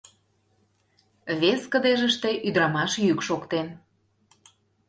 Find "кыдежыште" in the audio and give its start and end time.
1.71-2.29